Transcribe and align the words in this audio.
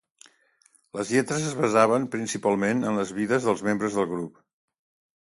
Les 0.99 1.11
lletres 1.15 1.43
es 1.49 1.53
basaven 1.59 2.07
principalment 2.15 2.81
en 2.93 2.97
les 3.01 3.13
vides 3.19 3.47
dels 3.49 3.63
membres 3.69 3.99
del 4.01 4.09
grup. 4.15 4.41